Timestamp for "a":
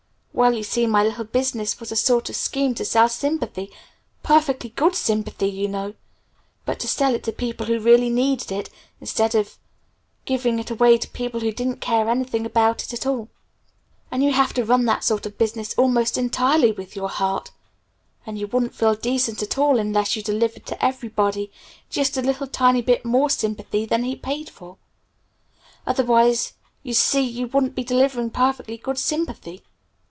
1.91-1.95, 2.35-2.39, 22.17-22.21